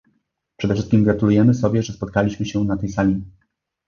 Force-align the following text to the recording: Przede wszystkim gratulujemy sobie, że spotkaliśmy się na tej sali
Przede 0.57 0.73
wszystkim 0.73 1.03
gratulujemy 1.03 1.53
sobie, 1.53 1.83
że 1.83 1.93
spotkaliśmy 1.93 2.45
się 2.45 2.63
na 2.63 2.77
tej 2.77 2.89
sali 2.89 3.21